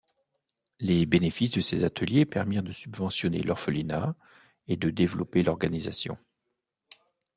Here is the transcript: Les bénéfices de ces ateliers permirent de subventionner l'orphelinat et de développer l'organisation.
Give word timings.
Les 0.79 1.05
bénéfices 1.05 1.51
de 1.51 1.61
ces 1.61 1.83
ateliers 1.83 2.25
permirent 2.25 2.63
de 2.63 2.71
subventionner 2.71 3.37
l'orphelinat 3.43 4.15
et 4.67 4.75
de 4.75 4.89
développer 4.89 5.43
l'organisation. 5.43 6.17